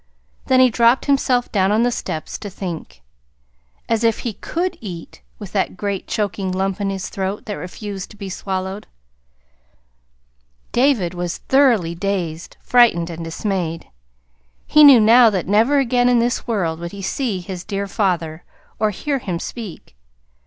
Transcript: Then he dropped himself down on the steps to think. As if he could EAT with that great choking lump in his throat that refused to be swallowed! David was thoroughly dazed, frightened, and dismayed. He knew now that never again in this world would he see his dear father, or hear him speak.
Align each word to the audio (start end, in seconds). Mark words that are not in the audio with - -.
Then 0.47 0.59
he 0.59 0.71
dropped 0.71 1.05
himself 1.05 1.51
down 1.51 1.71
on 1.71 1.83
the 1.83 1.91
steps 1.91 2.39
to 2.39 2.49
think. 2.49 3.03
As 3.87 4.03
if 4.03 4.21
he 4.21 4.33
could 4.33 4.75
EAT 4.81 5.21
with 5.37 5.51
that 5.51 5.77
great 5.77 6.07
choking 6.07 6.51
lump 6.51 6.81
in 6.81 6.89
his 6.89 7.07
throat 7.09 7.45
that 7.45 7.53
refused 7.55 8.09
to 8.09 8.17
be 8.17 8.27
swallowed! 8.27 8.87
David 10.71 11.13
was 11.13 11.37
thoroughly 11.37 11.93
dazed, 11.93 12.57
frightened, 12.61 13.11
and 13.11 13.23
dismayed. 13.23 13.89
He 14.65 14.83
knew 14.83 14.99
now 14.99 15.29
that 15.29 15.47
never 15.47 15.77
again 15.77 16.09
in 16.09 16.17
this 16.17 16.47
world 16.47 16.79
would 16.79 16.93
he 16.93 17.03
see 17.03 17.39
his 17.39 17.63
dear 17.63 17.85
father, 17.85 18.43
or 18.79 18.89
hear 18.89 19.19
him 19.19 19.37
speak. 19.37 19.95